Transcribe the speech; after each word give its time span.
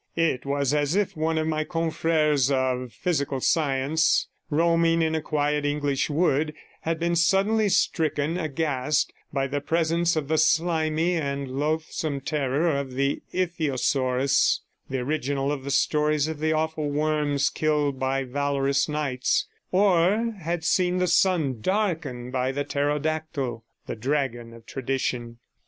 It 0.17 0.47
was 0.47 0.73
as 0.73 0.95
if 0.95 1.15
one 1.15 1.37
of 1.37 1.45
my 1.45 1.63
confreres 1.63 2.49
of 2.49 2.91
physical 2.91 3.39
science, 3.39 4.29
roaming 4.49 5.03
in 5.03 5.13
a 5.13 5.21
quiet 5.21 5.63
English 5.63 6.09
wood, 6.09 6.55
had 6.81 6.99
been 6.99 7.15
suddenly 7.15 7.69
stricken 7.69 8.35
aghast 8.35 9.13
by 9.31 9.45
the 9.45 9.61
presence 9.61 10.15
of 10.15 10.27
the 10.27 10.39
slimy 10.39 11.13
and 11.17 11.47
loathsome 11.51 12.19
terror 12.19 12.75
of 12.75 12.93
the 12.93 13.21
ichthyosaurus, 13.31 14.61
the 14.89 14.97
original 14.97 15.51
of 15.51 15.63
the 15.63 15.69
stories 15.69 16.27
of 16.27 16.39
the 16.39 16.51
awful 16.51 16.89
worms 16.89 17.51
killed 17.51 17.99
by 17.99 18.23
valourous 18.23 18.89
knights, 18.89 19.45
or 19.71 20.33
had 20.41 20.63
seen 20.63 20.97
the 20.97 21.05
sun 21.05 21.61
darkened 21.61 22.31
by 22.31 22.51
the 22.51 22.63
pterodactyl, 22.63 23.63
the 23.85 23.95
dragon 23.95 24.51
of 24.51 24.65
tradition. 24.65 25.37